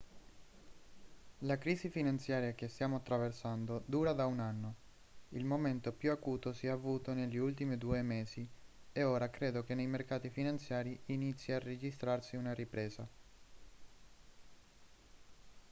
la 1.41 1.59
crisi 1.59 1.89
finanziaria 1.91 2.53
che 2.55 2.67
stiamo 2.67 2.95
attraversando 2.95 3.83
dura 3.85 4.13
da 4.13 4.25
un 4.25 4.39
anno 4.39 4.75
il 5.33 5.45
momento 5.45 5.91
più 5.91 6.09
acuto 6.09 6.53
si 6.53 6.65
è 6.65 6.71
avuto 6.71 7.13
negli 7.13 7.37
ultimi 7.37 7.77
due 7.77 8.01
mesi 8.01 8.49
e 8.93 9.03
ora 9.03 9.29
credo 9.29 9.63
che 9.63 9.75
nei 9.75 9.85
mercati 9.85 10.31
finanziari 10.31 10.99
inizi 11.05 11.51
a 11.51 11.59
registrarsi 11.59 12.35
una 12.35 12.55
ripresa 12.55 13.07